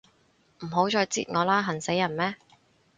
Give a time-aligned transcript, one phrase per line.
[0.61, 2.35] 唔好再擳我啦，痕死人咩